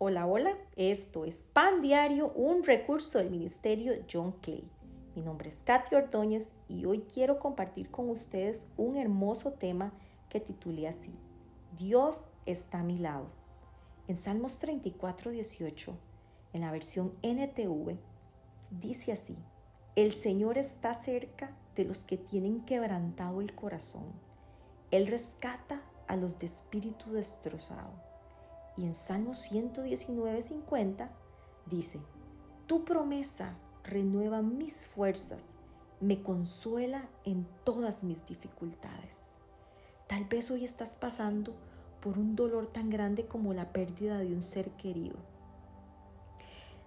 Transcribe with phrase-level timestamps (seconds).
[0.00, 4.62] Hola, hola, esto es Pan Diario, un recurso del Ministerio John Clay.
[5.16, 9.92] Mi nombre es Katy Ordóñez y hoy quiero compartir con ustedes un hermoso tema
[10.28, 11.12] que titulé así,
[11.76, 13.26] Dios está a mi lado.
[14.06, 15.92] En Salmos 34, 18,
[16.52, 17.98] en la versión NTV,
[18.70, 19.36] dice así,
[19.96, 24.12] El Señor está cerca de los que tienen quebrantado el corazón.
[24.92, 28.07] Él rescata a los de espíritu destrozado
[28.78, 31.10] y en Salmo 119, 50
[31.66, 32.00] dice,
[32.66, 35.44] Tu promesa renueva mis fuerzas,
[36.00, 39.16] me consuela en todas mis dificultades.
[40.06, 41.54] Tal vez hoy estás pasando
[42.00, 45.16] por un dolor tan grande como la pérdida de un ser querido.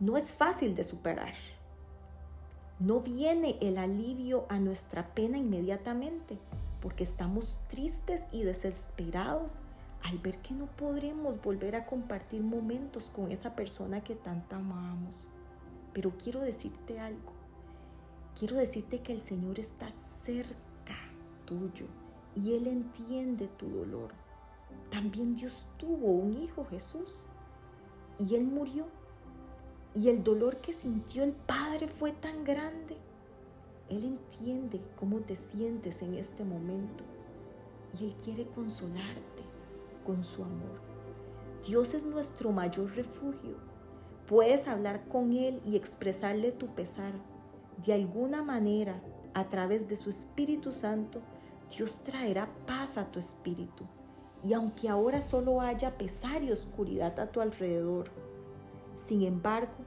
[0.00, 1.34] No es fácil de superar.
[2.80, 6.38] No viene el alivio a nuestra pena inmediatamente
[6.80, 9.60] porque estamos tristes y desesperados
[10.04, 15.28] al ver que no podremos volver a compartir momentos con esa persona que tanto amamos.
[15.94, 17.32] Pero quiero decirte algo.
[18.38, 20.94] Quiero decirte que el Señor está cerca
[21.46, 21.86] tuyo
[22.34, 24.12] y Él entiende tu dolor.
[24.90, 27.28] También Dios tuvo un hijo, Jesús,
[28.18, 28.86] y Él murió.
[29.94, 32.98] Y el dolor que sintió el Padre fue tan grande.
[33.88, 37.04] Él entiende cómo te sientes en este momento
[37.98, 39.53] y Él quiere consolarte
[40.04, 40.80] con su amor.
[41.66, 43.56] Dios es nuestro mayor refugio.
[44.26, 47.12] Puedes hablar con Él y expresarle tu pesar.
[47.84, 49.02] De alguna manera,
[49.34, 51.20] a través de su Espíritu Santo,
[51.76, 53.84] Dios traerá paz a tu espíritu.
[54.42, 58.10] Y aunque ahora solo haya pesar y oscuridad a tu alrededor,
[58.94, 59.78] sin embargo,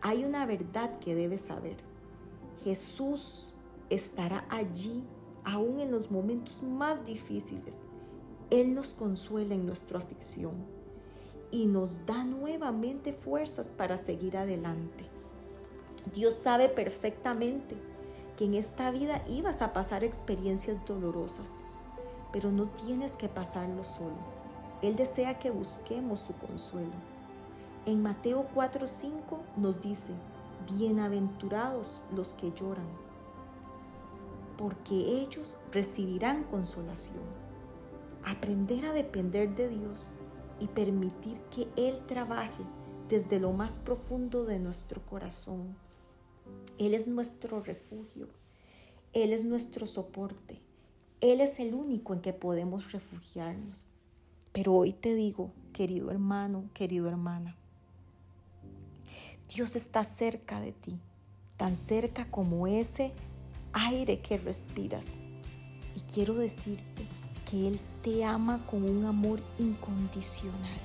[0.00, 1.76] hay una verdad que debes saber.
[2.62, 3.52] Jesús
[3.90, 5.04] estará allí
[5.44, 7.76] aún en los momentos más difíciles
[8.50, 10.52] él nos consuela en nuestra aflicción
[11.50, 15.04] y nos da nuevamente fuerzas para seguir adelante.
[16.12, 17.76] Dios sabe perfectamente
[18.36, 21.50] que en esta vida ibas a pasar experiencias dolorosas,
[22.32, 24.16] pero no tienes que pasarlo solo.
[24.82, 26.92] Él desea que busquemos su consuelo.
[27.86, 30.12] En Mateo 4:5 nos dice,
[30.70, 32.88] bienaventurados los que lloran,
[34.58, 37.44] porque ellos recibirán consolación
[38.24, 40.16] aprender a depender de Dios
[40.60, 42.62] y permitir que Él trabaje
[43.08, 45.76] desde lo más profundo de nuestro corazón.
[46.78, 48.28] Él es nuestro refugio,
[49.12, 50.60] Él es nuestro soporte,
[51.20, 53.92] Él es el único en que podemos refugiarnos.
[54.52, 57.56] Pero hoy te digo, querido hermano, querido hermana,
[59.54, 60.98] Dios está cerca de ti,
[61.56, 63.12] tan cerca como ese
[63.72, 65.06] aire que respiras.
[65.94, 67.06] Y quiero decirte
[67.54, 70.80] Él te ama con un amor incondicional.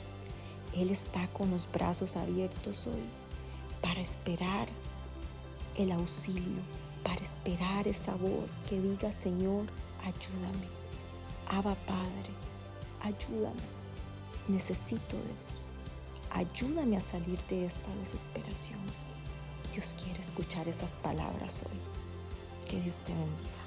[0.75, 3.03] Él está con los brazos abiertos hoy
[3.81, 4.67] para esperar
[5.75, 6.61] el auxilio,
[7.03, 9.65] para esperar esa voz que diga, Señor,
[10.01, 10.67] ayúdame.
[11.47, 12.31] Abba Padre,
[13.01, 13.79] ayúdame.
[14.47, 15.55] Necesito de ti.
[16.31, 18.79] Ayúdame a salir de esta desesperación.
[19.73, 22.69] Dios quiere escuchar esas palabras hoy.
[22.69, 23.58] Que Dios te bendiga.